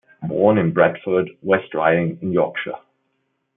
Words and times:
Born 0.27 0.57
in 0.57 0.73
Bradford, 0.73 1.29
West 1.43 1.75
Riding 1.75 2.13
of 2.13 2.23
Yorkshire. 2.23 2.79